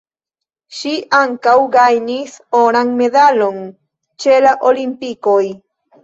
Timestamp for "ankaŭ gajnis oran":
1.17-2.89